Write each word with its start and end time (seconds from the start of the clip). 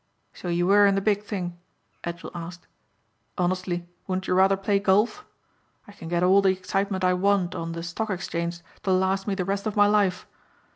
"So 0.33 0.47
you 0.47 0.65
were 0.65 0.87
in 0.87 0.95
the 0.95 0.99
big 0.99 1.21
thing?" 1.21 1.59
Edgell 2.03 2.31
asked. 2.33 2.65
"Honestly 3.37 3.85
wouldn't 4.07 4.27
you 4.27 4.33
rather 4.33 4.57
play 4.57 4.79
golf? 4.79 5.27
I 5.87 5.91
can 5.91 6.07
get 6.09 6.23
all 6.23 6.41
the 6.41 6.49
excitement 6.49 7.03
I 7.03 7.13
want 7.13 7.53
on 7.53 7.73
the 7.73 7.83
Stock 7.83 8.09
Exchange 8.09 8.61
to 8.81 8.91
last 8.91 9.27
me 9.27 9.35
the 9.35 9.45
rest 9.45 9.67
of 9.67 9.75
my 9.75 9.85
life. 9.85 10.25